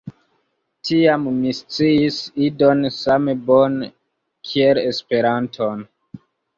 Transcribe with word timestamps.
Tiam 0.87 1.27
mi 1.35 1.53
sciis 1.57 2.17
Idon 2.47 2.83
same 2.97 3.39
bone 3.53 3.93
kiel 4.51 4.85
Esperanton. 4.89 5.91